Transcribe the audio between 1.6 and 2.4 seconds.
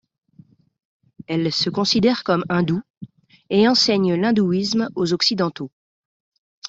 considère